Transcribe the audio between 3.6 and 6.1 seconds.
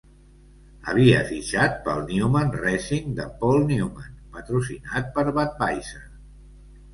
Newman, patrocinat per Budweiser.